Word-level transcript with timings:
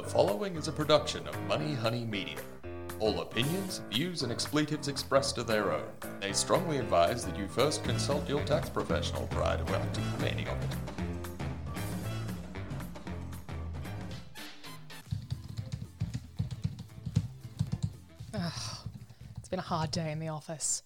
The 0.00 0.08
following 0.08 0.56
is 0.56 0.66
a 0.66 0.72
production 0.72 1.28
of 1.28 1.38
Money 1.42 1.74
Honey 1.74 2.06
Media. 2.06 2.38
All 3.00 3.20
opinions, 3.20 3.82
views, 3.90 4.22
and 4.22 4.32
expletives 4.32 4.88
expressed 4.88 5.36
are 5.36 5.42
their 5.42 5.74
own. 5.74 5.84
They 6.20 6.32
strongly 6.32 6.78
advise 6.78 7.22
that 7.26 7.36
you 7.36 7.46
first 7.46 7.84
consult 7.84 8.26
your 8.26 8.42
tax 8.44 8.70
professional 8.70 9.26
prior 9.26 9.62
to 9.62 9.76
acting 9.76 10.04
on 10.04 10.24
any 10.24 10.46
of 10.46 10.56
it. 10.64 10.76
It's 19.36 19.50
been 19.50 19.58
a 19.58 19.62
hard 19.62 19.90
day 19.90 20.12
in 20.12 20.18
the 20.18 20.28
office, 20.28 20.82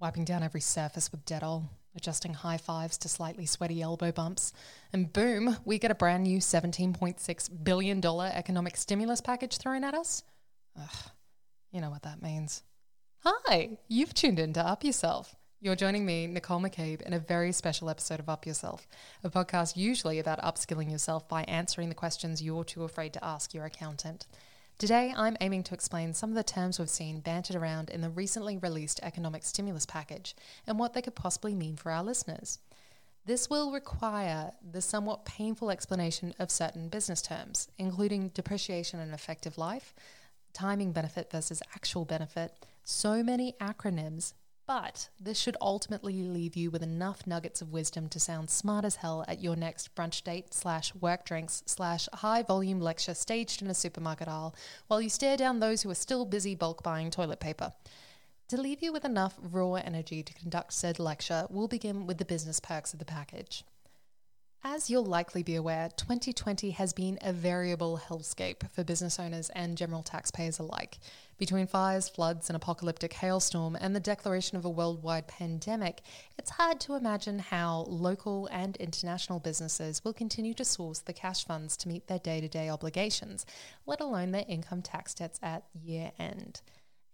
wiping 0.00 0.24
down 0.24 0.42
every 0.42 0.62
surface 0.62 1.12
with 1.12 1.26
Dettol, 1.26 1.64
adjusting 1.96 2.34
high 2.34 2.56
fives 2.56 2.98
to 2.98 3.08
slightly 3.08 3.46
sweaty 3.46 3.80
elbow 3.82 4.12
bumps, 4.12 4.52
and 4.92 5.12
boom, 5.12 5.56
we 5.64 5.78
get 5.78 5.90
a 5.90 5.94
brand 5.94 6.24
new 6.24 6.38
$17.6 6.38 7.64
billion 7.64 8.04
economic 8.04 8.76
stimulus 8.76 9.20
package 9.20 9.58
thrown 9.58 9.84
at 9.84 9.94
us. 9.94 10.22
Ugh, 10.78 11.10
you 11.72 11.80
know 11.80 11.90
what 11.90 12.02
that 12.02 12.22
means. 12.22 12.62
Hi, 13.20 13.78
you've 13.88 14.14
tuned 14.14 14.38
in 14.38 14.52
to 14.54 14.66
Up 14.66 14.84
Yourself. 14.84 15.34
You're 15.60 15.76
joining 15.76 16.04
me, 16.04 16.26
Nicole 16.26 16.60
McCabe, 16.60 17.00
in 17.00 17.14
a 17.14 17.18
very 17.18 17.50
special 17.50 17.88
episode 17.88 18.20
of 18.20 18.28
Up 18.28 18.44
Yourself, 18.44 18.86
a 19.22 19.30
podcast 19.30 19.78
usually 19.78 20.18
about 20.18 20.42
upskilling 20.42 20.90
yourself 20.90 21.26
by 21.26 21.44
answering 21.44 21.88
the 21.88 21.94
questions 21.94 22.42
you're 22.42 22.64
too 22.64 22.84
afraid 22.84 23.14
to 23.14 23.24
ask 23.24 23.54
your 23.54 23.64
accountant. 23.64 24.26
Today, 24.76 25.14
I'm 25.16 25.36
aiming 25.40 25.62
to 25.64 25.74
explain 25.74 26.14
some 26.14 26.30
of 26.30 26.34
the 26.34 26.42
terms 26.42 26.80
we've 26.80 26.90
seen 26.90 27.20
bantered 27.20 27.54
around 27.54 27.90
in 27.90 28.00
the 28.00 28.10
recently 28.10 28.56
released 28.56 28.98
economic 29.04 29.44
stimulus 29.44 29.86
package 29.86 30.34
and 30.66 30.80
what 30.80 30.94
they 30.94 31.02
could 31.02 31.14
possibly 31.14 31.54
mean 31.54 31.76
for 31.76 31.92
our 31.92 32.02
listeners. 32.02 32.58
This 33.24 33.48
will 33.48 33.70
require 33.70 34.50
the 34.68 34.82
somewhat 34.82 35.24
painful 35.24 35.70
explanation 35.70 36.34
of 36.40 36.50
certain 36.50 36.88
business 36.88 37.22
terms, 37.22 37.68
including 37.78 38.30
depreciation 38.30 38.98
and 38.98 39.14
effective 39.14 39.56
life, 39.56 39.94
timing 40.52 40.90
benefit 40.90 41.30
versus 41.30 41.62
actual 41.76 42.04
benefit, 42.04 42.66
so 42.82 43.22
many 43.22 43.54
acronyms, 43.60 44.32
but 44.66 45.08
this 45.20 45.38
should 45.38 45.56
ultimately 45.60 46.22
leave 46.22 46.56
you 46.56 46.70
with 46.70 46.82
enough 46.82 47.26
nuggets 47.26 47.60
of 47.60 47.72
wisdom 47.72 48.08
to 48.08 48.18
sound 48.18 48.48
smart 48.48 48.84
as 48.84 48.96
hell 48.96 49.24
at 49.28 49.42
your 49.42 49.56
next 49.56 49.94
brunch 49.94 50.22
date 50.22 50.54
slash 50.54 50.94
work 50.94 51.24
drinks 51.24 51.62
slash 51.66 52.08
high 52.14 52.42
volume 52.42 52.80
lecture 52.80 53.14
staged 53.14 53.60
in 53.60 53.68
a 53.68 53.74
supermarket 53.74 54.28
aisle 54.28 54.54
while 54.86 55.00
you 55.00 55.10
stare 55.10 55.36
down 55.36 55.60
those 55.60 55.82
who 55.82 55.90
are 55.90 55.94
still 55.94 56.24
busy 56.24 56.54
bulk 56.54 56.82
buying 56.82 57.10
toilet 57.10 57.40
paper. 57.40 57.72
To 58.48 58.60
leave 58.60 58.82
you 58.82 58.92
with 58.92 59.04
enough 59.04 59.38
raw 59.40 59.74
energy 59.74 60.22
to 60.22 60.34
conduct 60.34 60.72
said 60.72 60.98
lecture, 60.98 61.46
we'll 61.50 61.68
begin 61.68 62.06
with 62.06 62.18
the 62.18 62.24
business 62.24 62.60
perks 62.60 62.92
of 62.92 62.98
the 62.98 63.04
package. 63.04 63.64
As 64.66 64.88
you'll 64.88 65.04
likely 65.04 65.42
be 65.42 65.56
aware, 65.56 65.90
2020 65.94 66.70
has 66.70 66.94
been 66.94 67.18
a 67.20 67.34
variable 67.34 68.00
hellscape 68.08 68.66
for 68.72 68.82
business 68.82 69.20
owners 69.20 69.50
and 69.50 69.76
general 69.76 70.02
taxpayers 70.02 70.58
alike. 70.58 70.96
Between 71.36 71.66
fires, 71.66 72.08
floods, 72.08 72.48
an 72.48 72.56
apocalyptic 72.56 73.12
hailstorm, 73.12 73.76
and 73.78 73.94
the 73.94 74.00
declaration 74.00 74.56
of 74.56 74.64
a 74.64 74.70
worldwide 74.70 75.26
pandemic, 75.26 76.00
it's 76.38 76.52
hard 76.52 76.80
to 76.80 76.94
imagine 76.94 77.40
how 77.40 77.84
local 77.90 78.48
and 78.50 78.76
international 78.78 79.38
businesses 79.38 80.02
will 80.02 80.14
continue 80.14 80.54
to 80.54 80.64
source 80.64 81.00
the 81.00 81.12
cash 81.12 81.44
funds 81.44 81.76
to 81.76 81.88
meet 81.88 82.06
their 82.06 82.18
day 82.18 82.40
to 82.40 82.48
day 82.48 82.70
obligations, 82.70 83.44
let 83.84 84.00
alone 84.00 84.30
their 84.30 84.46
income 84.48 84.80
tax 84.80 85.12
debts 85.12 85.38
at 85.42 85.64
year 85.74 86.12
end. 86.18 86.62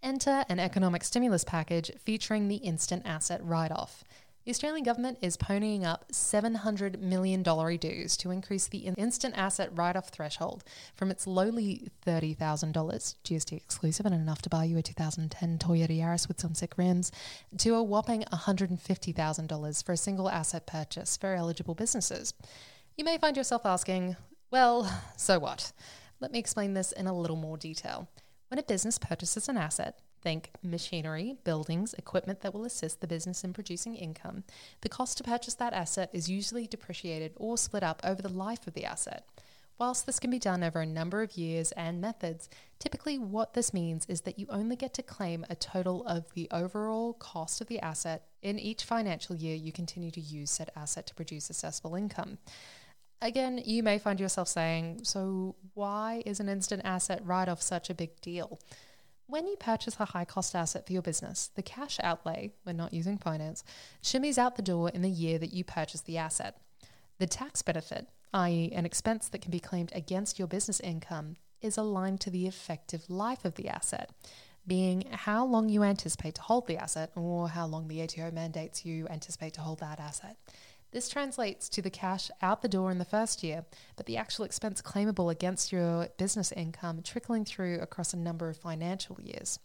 Enter 0.01 0.45
an 0.47 0.59
economic 0.59 1.03
stimulus 1.03 1.43
package 1.43 1.91
featuring 1.99 2.47
the 2.47 2.55
instant 2.55 3.05
asset 3.05 3.41
write 3.43 3.73
off. 3.73 4.05
The 4.43 4.49
Australian 4.49 4.83
government 4.83 5.19
is 5.21 5.37
ponying 5.37 5.85
up 5.85 6.11
$700 6.11 6.99
million 6.99 7.43
dues 7.43 8.17
to 8.17 8.31
increase 8.31 8.67
the 8.67 8.79
instant 8.97 9.37
asset 9.37 9.69
write 9.75 9.95
off 9.95 10.09
threshold 10.09 10.63
from 10.95 11.11
its 11.11 11.27
lowly 11.27 11.89
$30,000, 12.07 12.73
GST 13.23 13.51
exclusive 13.55 14.07
and 14.07 14.15
enough 14.15 14.41
to 14.41 14.49
buy 14.49 14.63
you 14.63 14.79
a 14.79 14.81
2010 14.81 15.59
Toyota 15.59 15.95
Yaris 15.95 16.27
with 16.27 16.39
some 16.41 16.55
sick 16.55 16.75
rims, 16.75 17.11
to 17.59 17.75
a 17.75 17.83
whopping 17.83 18.23
$150,000 18.33 19.85
for 19.85 19.91
a 19.91 19.97
single 19.97 20.27
asset 20.27 20.65
purchase 20.65 21.17
for 21.17 21.35
eligible 21.35 21.75
businesses. 21.75 22.33
You 22.97 23.05
may 23.05 23.19
find 23.19 23.37
yourself 23.37 23.63
asking, 23.63 24.15
well, 24.49 25.03
so 25.17 25.37
what? 25.37 25.71
Let 26.19 26.31
me 26.31 26.39
explain 26.39 26.73
this 26.73 26.91
in 26.91 27.05
a 27.05 27.13
little 27.13 27.37
more 27.37 27.57
detail. 27.57 28.07
When 28.47 28.57
a 28.57 28.63
business 28.63 28.97
purchases 28.97 29.47
an 29.47 29.57
asset, 29.57 29.99
think 30.21 30.51
machinery, 30.63 31.37
buildings, 31.43 31.93
equipment 31.95 32.41
that 32.41 32.53
will 32.53 32.65
assist 32.65 33.01
the 33.01 33.07
business 33.07 33.43
in 33.43 33.53
producing 33.53 33.95
income, 33.95 34.43
the 34.81 34.89
cost 34.89 35.17
to 35.17 35.23
purchase 35.23 35.55
that 35.55 35.73
asset 35.73 36.09
is 36.13 36.29
usually 36.29 36.67
depreciated 36.67 37.33
or 37.35 37.57
split 37.57 37.83
up 37.83 38.01
over 38.03 38.21
the 38.21 38.29
life 38.29 38.67
of 38.67 38.73
the 38.73 38.85
asset. 38.85 39.25
Whilst 39.81 40.05
this 40.05 40.19
can 40.19 40.29
be 40.29 40.37
done 40.37 40.63
over 40.63 40.81
a 40.81 40.85
number 40.85 41.23
of 41.23 41.35
years 41.35 41.71
and 41.71 41.99
methods, 41.99 42.49
typically 42.77 43.17
what 43.17 43.55
this 43.55 43.73
means 43.73 44.05
is 44.05 44.21
that 44.21 44.37
you 44.37 44.45
only 44.51 44.75
get 44.75 44.93
to 44.93 45.01
claim 45.01 45.43
a 45.49 45.55
total 45.55 46.05
of 46.05 46.31
the 46.35 46.47
overall 46.51 47.13
cost 47.13 47.61
of 47.61 47.67
the 47.67 47.79
asset 47.79 48.27
in 48.43 48.59
each 48.59 48.83
financial 48.83 49.35
year 49.35 49.55
you 49.55 49.71
continue 49.71 50.11
to 50.11 50.21
use 50.21 50.51
said 50.51 50.69
asset 50.75 51.07
to 51.07 51.15
produce 51.15 51.49
assessable 51.49 51.95
income. 51.95 52.37
Again, 53.23 53.59
you 53.65 53.81
may 53.81 53.97
find 53.97 54.19
yourself 54.19 54.47
saying, 54.47 55.01
so 55.03 55.55
why 55.73 56.21
is 56.27 56.39
an 56.39 56.47
instant 56.47 56.83
asset 56.85 57.21
write 57.25 57.49
off 57.49 57.61
such 57.61 57.89
a 57.89 57.95
big 57.95 58.21
deal? 58.21 58.59
When 59.31 59.47
you 59.47 59.55
purchase 59.55 59.95
a 59.97 60.03
high 60.03 60.25
cost 60.25 60.53
asset 60.55 60.85
for 60.85 60.91
your 60.91 61.01
business, 61.01 61.51
the 61.55 61.61
cash 61.61 62.01
outlay, 62.03 62.51
when 62.63 62.75
not 62.75 62.93
using 62.93 63.17
finance, 63.17 63.63
shimmies 64.03 64.37
out 64.37 64.57
the 64.57 64.61
door 64.61 64.89
in 64.89 65.03
the 65.03 65.09
year 65.09 65.39
that 65.39 65.53
you 65.53 65.63
purchase 65.63 66.01
the 66.01 66.17
asset. 66.17 66.57
The 67.17 67.27
tax 67.27 67.61
benefit, 67.61 68.09
i.e., 68.33 68.73
an 68.75 68.85
expense 68.85 69.29
that 69.29 69.41
can 69.41 69.49
be 69.49 69.61
claimed 69.61 69.93
against 69.95 70.37
your 70.37 70.49
business 70.49 70.81
income, 70.81 71.37
is 71.61 71.77
aligned 71.77 72.19
to 72.19 72.29
the 72.29 72.45
effective 72.45 73.09
life 73.09 73.45
of 73.45 73.55
the 73.55 73.69
asset, 73.69 74.09
being 74.67 75.05
how 75.09 75.45
long 75.45 75.69
you 75.69 75.81
anticipate 75.81 76.35
to 76.35 76.41
hold 76.41 76.67
the 76.67 76.75
asset 76.75 77.11
or 77.15 77.47
how 77.47 77.65
long 77.65 77.87
the 77.87 78.01
ATO 78.01 78.31
mandates 78.31 78.85
you 78.85 79.07
anticipate 79.07 79.53
to 79.53 79.61
hold 79.61 79.79
that 79.79 80.01
asset. 80.01 80.35
This 80.91 81.07
translates 81.07 81.69
to 81.69 81.81
the 81.81 81.89
cash 81.89 82.29
out 82.41 82.61
the 82.61 82.67
door 82.67 82.91
in 82.91 82.97
the 82.97 83.05
first 83.05 83.43
year, 83.43 83.65
but 83.95 84.07
the 84.07 84.17
actual 84.17 84.43
expense 84.43 84.81
claimable 84.81 85.31
against 85.31 85.71
your 85.71 86.09
business 86.17 86.51
income 86.51 87.01
trickling 87.01 87.45
through 87.45 87.79
across 87.79 88.13
a 88.13 88.17
number 88.17 88.49
of 88.49 88.57
financial 88.57 89.17
years. 89.21 89.57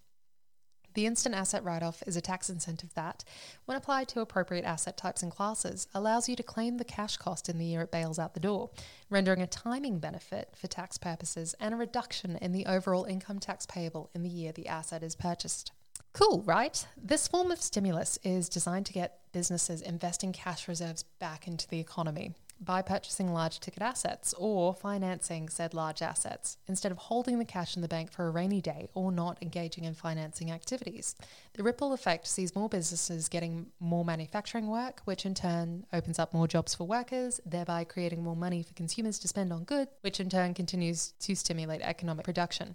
The 0.95 1.05
instant 1.05 1.35
asset 1.35 1.63
write 1.63 1.83
off 1.83 2.03
is 2.07 2.17
a 2.17 2.23
tax 2.23 2.49
incentive 2.49 2.95
that, 2.95 3.23
when 3.67 3.77
applied 3.77 4.09
to 4.09 4.21
appropriate 4.21 4.65
asset 4.65 4.97
types 4.97 5.23
and 5.23 5.31
classes, 5.31 5.89
allows 5.93 6.29
you 6.29 6.37
to 6.37 6.43
claim 6.43 6.79
the 6.79 6.85
cash 6.85 7.19
cost 7.19 7.51
in 7.51 7.59
the 7.59 7.67
year 7.67 7.83
it 7.83 7.91
bails 7.91 8.19
out 8.19 8.33
the 8.33 8.41
door, 8.41 8.71
rendering 9.11 9.43
a 9.43 9.47
timing 9.47 9.99
benefit 9.99 10.55
for 10.57 10.69
tax 10.69 10.97
purposes 10.97 11.55
and 11.61 11.75
a 11.75 11.77
reduction 11.77 12.37
in 12.37 12.53
the 12.53 12.65
overall 12.65 13.05
income 13.05 13.41
tax 13.41 13.67
payable 13.67 14.11
in 14.15 14.23
the 14.23 14.31
year 14.31 14.53
the 14.53 14.69
asset 14.69 15.03
is 15.03 15.15
purchased. 15.15 15.73
Cool, 16.17 16.43
right? 16.47 16.87
This 16.97 17.29
form 17.29 17.51
of 17.51 17.61
stimulus 17.61 18.19
is 18.23 18.49
designed 18.49 18.87
to 18.87 18.95
get 18.95 19.19
businesses 19.33 19.83
investing 19.83 20.33
cash 20.33 20.67
reserves 20.67 21.03
back 21.03 21.47
into 21.47 21.69
the 21.69 21.79
economy 21.79 22.33
by 22.59 22.81
purchasing 22.81 23.35
large 23.35 23.61
ticket 23.61 23.83
assets 23.83 24.33
or 24.39 24.73
financing 24.73 25.51
said 25.51 25.75
large 25.75 26.01
assets 26.01 26.57
instead 26.69 26.91
of 26.91 26.97
holding 26.97 27.39
the 27.39 27.45
cash 27.45 27.77
in 27.77 27.83
the 27.83 27.87
bank 27.87 28.11
for 28.11 28.27
a 28.27 28.31
rainy 28.31 28.63
day 28.63 28.89
or 28.95 29.13
not 29.13 29.37
engaging 29.43 29.85
in 29.85 29.93
financing 29.93 30.51
activities. 30.51 31.15
The 31.53 31.63
ripple 31.63 31.93
effect 31.93 32.27
sees 32.27 32.57
more 32.57 32.71
businesses 32.71 33.29
getting 33.29 33.67
more 33.79 34.03
manufacturing 34.03 34.69
work, 34.69 35.03
which 35.05 35.27
in 35.27 35.35
turn 35.35 35.85
opens 35.93 36.19
up 36.19 36.33
more 36.33 36.49
jobs 36.49 36.75
for 36.75 36.85
workers, 36.85 37.43
thereby 37.45 37.85
creating 37.85 38.25
more 38.25 38.37
money 38.37 38.63
for 38.63 38.73
consumers 38.73 39.19
to 39.19 39.29
spend 39.29 39.53
on 39.53 39.65
goods, 39.65 39.91
which 40.01 40.19
in 40.19 40.31
turn 40.31 40.55
continues 40.55 41.13
to 41.21 41.37
stimulate 41.37 41.83
economic 41.83 42.25
production. 42.25 42.75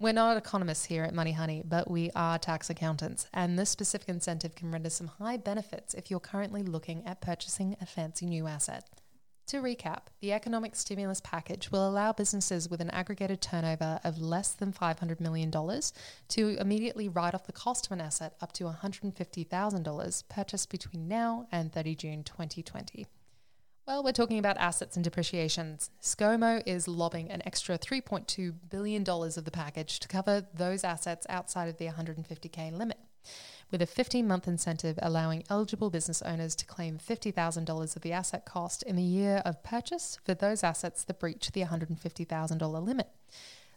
We're 0.00 0.14
not 0.14 0.38
economists 0.38 0.86
here 0.86 1.04
at 1.04 1.12
Money 1.12 1.32
Honey, 1.32 1.62
but 1.62 1.90
we 1.90 2.10
are 2.16 2.38
tax 2.38 2.70
accountants, 2.70 3.26
and 3.34 3.58
this 3.58 3.68
specific 3.68 4.08
incentive 4.08 4.54
can 4.54 4.72
render 4.72 4.88
some 4.88 5.08
high 5.08 5.36
benefits 5.36 5.92
if 5.92 6.10
you're 6.10 6.20
currently 6.20 6.62
looking 6.62 7.06
at 7.06 7.20
purchasing 7.20 7.76
a 7.82 7.84
fancy 7.84 8.24
new 8.24 8.46
asset. 8.46 8.88
To 9.48 9.58
recap, 9.58 10.04
the 10.22 10.32
economic 10.32 10.74
stimulus 10.74 11.20
package 11.20 11.70
will 11.70 11.86
allow 11.86 12.14
businesses 12.14 12.66
with 12.66 12.80
an 12.80 12.88
aggregated 12.88 13.42
turnover 13.42 14.00
of 14.02 14.22
less 14.22 14.52
than 14.52 14.72
$500 14.72 15.20
million 15.20 15.50
to 15.50 16.48
immediately 16.58 17.10
write 17.10 17.34
off 17.34 17.44
the 17.44 17.52
cost 17.52 17.84
of 17.84 17.92
an 17.92 18.00
asset 18.00 18.36
up 18.40 18.52
to 18.52 18.64
$150,000 18.64 20.28
purchased 20.30 20.70
between 20.70 21.08
now 21.08 21.46
and 21.52 21.74
30 21.74 21.94
June 21.94 22.24
2020. 22.24 23.06
Well, 23.90 24.04
we're 24.04 24.12
talking 24.12 24.38
about 24.38 24.56
assets 24.58 24.94
and 24.94 25.02
depreciations. 25.02 25.90
ScoMo 26.00 26.62
is 26.64 26.86
lobbing 26.86 27.28
an 27.28 27.42
extra 27.44 27.76
$3.2 27.76 28.54
billion 28.70 29.02
of 29.02 29.44
the 29.44 29.50
package 29.50 29.98
to 29.98 30.06
cover 30.06 30.46
those 30.54 30.84
assets 30.84 31.26
outside 31.28 31.68
of 31.68 31.76
the 31.78 31.88
150K 31.88 32.70
limit, 32.72 32.98
with 33.72 33.82
a 33.82 33.86
15 33.86 34.28
month 34.28 34.46
incentive 34.46 34.96
allowing 35.02 35.42
eligible 35.50 35.90
business 35.90 36.22
owners 36.22 36.54
to 36.54 36.66
claim 36.66 36.98
$50,000 36.98 37.96
of 37.96 38.02
the 38.02 38.12
asset 38.12 38.44
cost 38.46 38.84
in 38.84 38.94
the 38.94 39.02
year 39.02 39.42
of 39.44 39.64
purchase 39.64 40.20
for 40.24 40.34
those 40.34 40.62
assets 40.62 41.02
that 41.02 41.18
breach 41.18 41.50
the 41.50 41.64
$150,000 41.64 42.84
limit. 42.84 43.08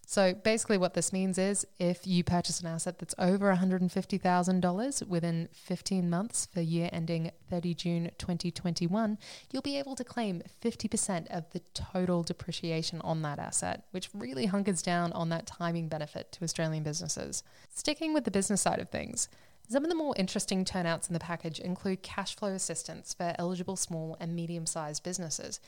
So 0.05 0.33
basically, 0.33 0.77
what 0.77 0.93
this 0.93 1.13
means 1.13 1.37
is 1.37 1.65
if 1.79 2.05
you 2.05 2.23
purchase 2.23 2.59
an 2.59 2.67
asset 2.67 2.99
that's 2.99 3.15
over 3.17 3.53
$150,000 3.53 5.07
within 5.07 5.49
15 5.53 6.09
months 6.09 6.45
for 6.45 6.61
year 6.61 6.89
ending 6.91 7.31
30 7.49 7.73
June 7.73 8.11
2021, 8.17 9.17
you'll 9.51 9.61
be 9.61 9.79
able 9.79 9.95
to 9.95 10.03
claim 10.03 10.43
50% 10.61 11.27
of 11.27 11.49
the 11.51 11.61
total 11.73 12.21
depreciation 12.21 13.01
on 13.01 13.21
that 13.21 13.39
asset, 13.39 13.85
which 13.91 14.09
really 14.13 14.47
hunkers 14.47 14.81
down 14.81 15.11
on 15.13 15.29
that 15.29 15.47
timing 15.47 15.87
benefit 15.87 16.31
to 16.33 16.43
Australian 16.43 16.83
businesses. 16.83 17.43
Sticking 17.73 18.13
with 18.13 18.25
the 18.25 18.31
business 18.31 18.61
side 18.61 18.79
of 18.79 18.89
things, 18.89 19.29
some 19.69 19.83
of 19.83 19.89
the 19.89 19.95
more 19.95 20.13
interesting 20.17 20.65
turnouts 20.65 21.07
in 21.07 21.13
the 21.13 21.19
package 21.19 21.59
include 21.59 22.03
cash 22.03 22.35
flow 22.35 22.49
assistance 22.49 23.13
for 23.13 23.33
eligible 23.39 23.77
small 23.77 24.17
and 24.19 24.35
medium 24.35 24.65
sized 24.65 25.03
businesses. 25.03 25.59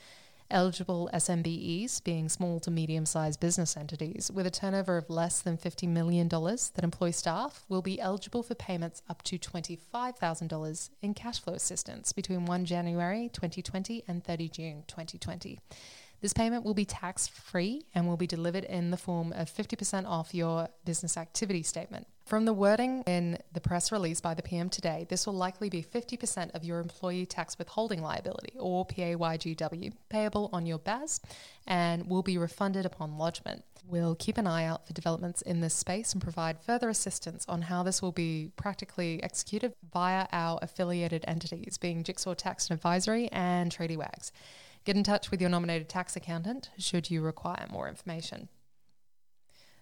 Eligible 0.52 1.10
SMBEs, 1.12 2.04
being 2.04 2.30
small 2.30 2.60
to 2.60 2.70
medium 2.70 3.06
sized 3.06 3.40
business 3.40 3.76
entities 3.76 4.30
with 4.32 4.46
a 4.46 4.52
turnover 4.52 4.96
of 4.98 5.10
less 5.10 5.42
than 5.42 5.58
$50 5.58 5.88
million 5.88 6.28
that 6.28 6.84
employ 6.84 7.10
staff, 7.10 7.66
will 7.68 7.82
be 7.82 8.00
eligible 8.00 8.44
for 8.44 8.54
payments 8.54 9.02
up 9.10 9.24
to 9.24 9.40
$25,000 9.40 10.90
in 11.02 11.14
cash 11.16 11.42
flow 11.42 11.56
assistance 11.56 12.14
between 12.14 12.46
1 12.46 12.66
January 12.66 13.30
2020 13.34 14.04
and 14.08 14.24
30 14.24 14.50
June 14.50 14.84
2020. 14.88 15.60
This 16.26 16.34
payment 16.34 16.66
will 16.66 16.74
be 16.74 16.86
tax 16.86 17.28
free 17.28 17.84
and 17.94 18.08
will 18.08 18.18
be 18.18 18.26
delivered 18.26 18.64
in 18.64 18.90
the 18.90 18.98
form 18.98 19.32
of 19.34 19.48
50% 19.48 20.08
off 20.08 20.34
your 20.34 20.70
business 20.84 21.18
activity 21.18 21.62
statement. 21.62 22.08
From 22.26 22.46
the 22.46 22.54
wording 22.54 23.04
in 23.06 23.38
the 23.54 23.62
press 23.62 23.92
release 23.92 24.22
by 24.22 24.34
the 24.34 24.42
PM 24.42 24.72
today, 24.72 25.06
this 25.08 25.28
will 25.28 25.36
likely 25.36 25.70
be 25.70 25.84
50% 25.84 26.56
of 26.56 26.64
your 26.64 26.80
employee 26.80 27.28
tax 27.28 27.60
withholding 27.60 28.02
liability, 28.02 28.54
or 28.58 28.88
PAYGW, 28.88 29.94
payable 30.10 30.50
on 30.52 30.66
your 30.66 30.80
BAS 30.80 31.20
and 31.68 32.10
will 32.10 32.24
be 32.24 32.40
refunded 32.40 32.88
upon 32.88 33.20
lodgement. 33.20 33.64
We'll 33.88 34.16
keep 34.16 34.40
an 34.40 34.48
eye 34.48 34.66
out 34.66 34.88
for 34.88 34.94
developments 34.94 35.44
in 35.44 35.60
this 35.62 35.76
space 35.76 36.12
and 36.14 36.24
provide 36.24 36.60
further 36.60 36.90
assistance 36.90 37.46
on 37.48 37.62
how 37.62 37.84
this 37.84 38.02
will 38.02 38.12
be 38.12 38.50
practically 38.56 39.22
executed 39.22 39.76
via 39.94 40.26
our 40.32 40.58
affiliated 40.64 41.24
entities, 41.28 41.78
being 41.78 42.04
Jigsaw 42.04 42.34
Tax 42.34 42.68
and 42.72 42.76
Advisory 42.80 43.30
and 43.32 43.72
Tradie 43.72 43.96
Wags. 43.96 44.32
Get 44.86 44.96
in 44.96 45.04
touch 45.04 45.32
with 45.32 45.42
your 45.42 45.50
nominated 45.50 45.90
tax 45.90 46.16
accountant 46.16 46.70
should 46.78 47.10
you 47.10 47.22
require 47.22 47.66
more 47.72 47.90
information. 47.90 48.50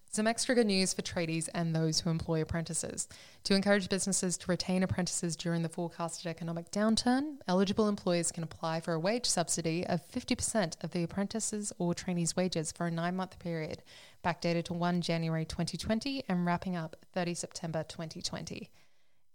Some 0.10 0.28
extra 0.28 0.56
good 0.56 0.68
news 0.68 0.94
for 0.94 1.02
tradies 1.02 1.50
and 1.54 1.76
those 1.76 2.00
who 2.00 2.10
employ 2.10 2.42
apprentices. 2.42 3.10
To 3.46 3.56
encourage 3.56 3.90
businesses 3.90 4.38
to 4.38 4.52
retain 4.52 4.82
apprentices 4.82 5.36
during 5.36 5.62
the 5.62 5.70
forecasted 5.70 6.28
economic 6.28 6.72
downturn, 6.72 7.38
eligible 7.48 7.90
employers 7.90 8.32
can 8.32 8.44
apply 8.44 8.80
for 8.80 8.94
a 8.94 9.00
wage 9.00 9.26
subsidy 9.26 9.86
of 9.88 10.08
50% 10.08 10.82
of 10.84 10.92
the 10.92 11.04
apprentices 11.04 11.74
or 11.80 11.94
trainees' 11.94 12.36
wages 12.36 12.72
for 12.72 12.86
a 12.86 12.92
nine 12.92 13.16
month 13.16 13.40
period, 13.40 13.82
backdated 14.24 14.66
to 14.66 14.74
1 14.74 15.02
January 15.02 15.44
2020 15.46 16.24
and 16.30 16.46
wrapping 16.46 16.78
up 16.78 16.96
30 17.12 17.34
September 17.34 17.84
2020. 17.84 18.70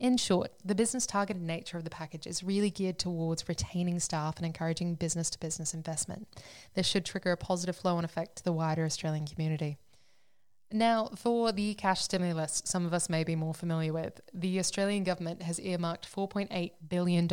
In 0.00 0.16
short, 0.16 0.52
the 0.64 0.76
business 0.76 1.06
targeted 1.06 1.42
nature 1.42 1.76
of 1.76 1.82
the 1.82 1.90
package 1.90 2.26
is 2.26 2.44
really 2.44 2.70
geared 2.70 3.00
towards 3.00 3.48
retaining 3.48 3.98
staff 3.98 4.36
and 4.36 4.46
encouraging 4.46 4.94
business 4.94 5.28
to 5.30 5.40
business 5.40 5.74
investment. 5.74 6.28
This 6.74 6.86
should 6.86 7.04
trigger 7.04 7.32
a 7.32 7.36
positive 7.36 7.76
flow 7.76 7.96
on 7.96 8.04
effect 8.04 8.36
to 8.36 8.44
the 8.44 8.52
wider 8.52 8.84
Australian 8.84 9.26
community. 9.26 9.76
Now, 10.70 11.10
for 11.16 11.50
the 11.50 11.74
cash 11.74 12.02
stimulus, 12.02 12.62
some 12.64 12.84
of 12.84 12.92
us 12.92 13.08
may 13.08 13.24
be 13.24 13.34
more 13.34 13.54
familiar 13.54 13.92
with, 13.92 14.20
the 14.34 14.58
Australian 14.58 15.02
government 15.02 15.42
has 15.42 15.58
earmarked 15.58 16.06
$4.8 16.14 16.72
billion 16.86 17.24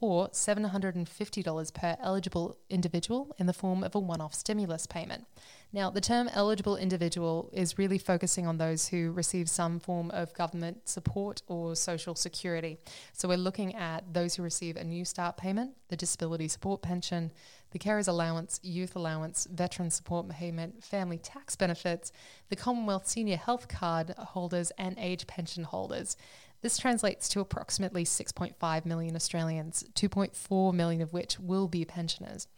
or 0.00 0.28
$750 0.30 1.74
per 1.74 1.96
eligible 2.00 2.56
individual 2.70 3.36
in 3.38 3.46
the 3.46 3.52
form 3.52 3.84
of 3.84 3.94
a 3.94 4.00
one 4.00 4.22
off 4.22 4.34
stimulus 4.34 4.86
payment. 4.86 5.26
Now, 5.70 5.90
the 5.90 6.00
term 6.00 6.30
eligible 6.32 6.76
individual 6.76 7.50
is 7.52 7.76
really 7.76 7.98
focusing 7.98 8.46
on 8.46 8.56
those 8.56 8.88
who 8.88 9.12
receive 9.12 9.50
some 9.50 9.78
form 9.78 10.10
of 10.12 10.32
government 10.32 10.88
support 10.88 11.42
or 11.46 11.76
social 11.76 12.14
security. 12.14 12.78
So, 13.12 13.28
we're 13.28 13.36
looking 13.36 13.74
at 13.74 14.14
those 14.14 14.34
who 14.34 14.42
receive 14.42 14.76
a 14.76 14.82
Newstart 14.82 15.36
payment, 15.36 15.72
the 15.88 15.96
disability 15.96 16.48
support 16.48 16.80
pension, 16.80 17.32
the 17.72 17.78
carers 17.78 18.08
allowance, 18.08 18.58
youth 18.62 18.96
allowance, 18.96 19.46
veteran 19.50 19.90
support 19.90 20.26
payment, 20.30 20.82
family 20.82 21.18
tax 21.18 21.54
benefits, 21.54 22.12
the 22.48 22.56
Commonwealth 22.56 23.06
Senior 23.06 23.36
Health 23.36 23.68
Card 23.68 24.14
holders, 24.16 24.72
and 24.78 24.96
age 24.98 25.26
pension 25.26 25.64
holders. 25.64 26.16
This 26.62 26.78
translates 26.78 27.28
to 27.28 27.40
approximately 27.40 28.04
6.5 28.04 28.84
million 28.84 29.14
Australians, 29.14 29.84
2.4 29.94 30.72
million 30.72 31.02
of 31.02 31.12
which 31.12 31.38
will 31.38 31.68
be 31.68 31.84
pensioners. 31.84 32.48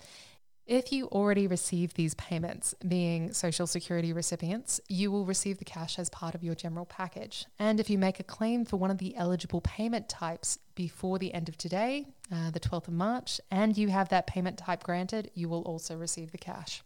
If 0.71 0.93
you 0.93 1.07
already 1.07 1.49
receive 1.49 1.95
these 1.95 2.15
payments, 2.15 2.77
being 2.87 3.33
Social 3.33 3.67
Security 3.67 4.13
recipients, 4.13 4.81
you 4.89 5.11
will 5.11 5.25
receive 5.25 5.59
the 5.59 5.65
cash 5.65 5.99
as 5.99 6.09
part 6.09 6.37
of 6.37 6.45
your 6.45 6.55
general 6.55 6.87
package. 6.87 7.47
And 7.59 7.81
if 7.81 7.91
you 7.91 7.99
make 7.99 8.21
a 8.21 8.23
claim 8.23 8.65
for 8.65 8.77
one 8.77 8.93
of 8.93 8.99
the 8.99 9.17
eligible 9.17 9.61
payment 9.63 10.09
types 10.09 10.61
before 10.77 11.19
the 11.19 11.35
end 11.35 11.49
of 11.49 11.59
today, 11.59 12.07
uh, 12.33 12.53
the 12.53 12.61
12th 12.61 12.87
of 12.87 12.95
March, 12.95 13.41
and 13.51 13.77
you 13.77 13.89
have 13.89 14.11
that 14.11 14.29
payment 14.29 14.59
type 14.59 14.85
granted, 14.85 15.33
you 15.35 15.49
will 15.49 15.63
also 15.63 15.97
receive 15.97 16.31
the 16.31 16.39
cash. 16.39 16.85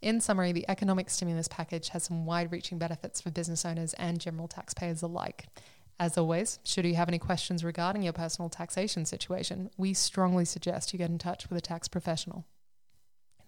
In 0.00 0.20
summary, 0.20 0.50
the 0.50 0.68
economic 0.68 1.08
stimulus 1.08 1.46
package 1.46 1.90
has 1.90 2.02
some 2.02 2.26
wide 2.26 2.50
reaching 2.50 2.78
benefits 2.78 3.20
for 3.20 3.30
business 3.30 3.64
owners 3.64 3.94
and 3.94 4.18
general 4.18 4.48
taxpayers 4.48 5.00
alike. 5.00 5.46
As 6.00 6.18
always, 6.18 6.58
should 6.64 6.84
you 6.84 6.96
have 6.96 7.06
any 7.06 7.20
questions 7.20 7.62
regarding 7.62 8.02
your 8.02 8.14
personal 8.14 8.48
taxation 8.48 9.04
situation, 9.04 9.70
we 9.76 9.94
strongly 9.94 10.44
suggest 10.44 10.92
you 10.92 10.98
get 10.98 11.10
in 11.10 11.18
touch 11.18 11.48
with 11.48 11.56
a 11.56 11.60
tax 11.60 11.86
professional. 11.86 12.46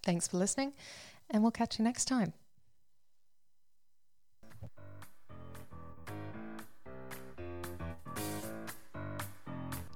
Thanks 0.05 0.27
for 0.27 0.37
listening, 0.37 0.73
and 1.31 1.41
we'll 1.41 1.51
catch 1.51 1.79
you 1.79 1.83
next 1.83 2.05
time. 2.05 2.33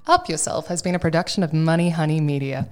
Up 0.08 0.28
Yourself 0.28 0.68
has 0.68 0.82
been 0.82 0.96
a 0.96 1.00
production 1.00 1.44
of 1.44 1.54
Money 1.54 1.92
Honey 1.92 2.20
Media. 2.20 2.68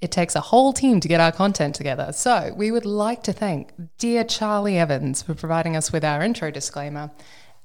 It 0.00 0.10
takes 0.10 0.34
a 0.34 0.40
whole 0.40 0.72
team 0.72 0.98
to 0.98 1.06
get 1.06 1.20
our 1.20 1.30
content 1.30 1.76
together, 1.76 2.10
so 2.12 2.52
we 2.56 2.72
would 2.72 2.84
like 2.84 3.22
to 3.22 3.32
thank 3.32 3.70
dear 3.98 4.24
Charlie 4.24 4.76
Evans 4.76 5.22
for 5.22 5.34
providing 5.34 5.76
us 5.76 5.92
with 5.92 6.04
our 6.04 6.24
intro 6.24 6.50
disclaimer 6.50 7.12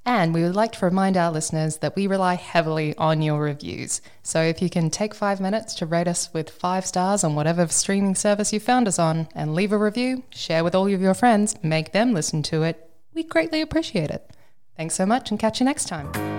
and 0.07 0.33
we 0.33 0.41
would 0.41 0.55
like 0.55 0.71
to 0.71 0.85
remind 0.85 1.17
our 1.17 1.29
listeners 1.29 1.77
that 1.77 1.95
we 1.97 2.07
rely 2.07 2.35
heavily 2.35 2.95
on 2.97 3.21
your 3.21 3.41
reviews. 3.41 4.01
So 4.23 4.41
if 4.41 4.61
you 4.61 4.69
can 4.69 4.89
take 4.89 5.13
five 5.13 5.41
minutes 5.41 5.75
to 5.75 5.85
rate 5.85 6.07
us 6.07 6.33
with 6.33 6.49
five 6.49 6.85
stars 6.85 7.25
on 7.25 7.35
whatever 7.35 7.67
streaming 7.67 8.15
service 8.15 8.53
you 8.53 8.61
found 8.61 8.87
us 8.87 8.97
on 8.97 9.27
and 9.35 9.53
leave 9.53 9.73
a 9.73 9.77
review, 9.77 10.23
share 10.29 10.63
with 10.63 10.73
all 10.73 10.87
of 10.87 11.01
your 11.01 11.13
friends, 11.13 11.61
make 11.61 11.91
them 11.91 12.13
listen 12.13 12.41
to 12.43 12.63
it, 12.63 12.89
we 13.13 13.23
greatly 13.23 13.59
appreciate 13.59 14.09
it. 14.09 14.31
Thanks 14.77 14.95
so 14.95 15.05
much 15.05 15.29
and 15.29 15.39
catch 15.39 15.59
you 15.59 15.65
next 15.65 15.89
time. 15.89 16.36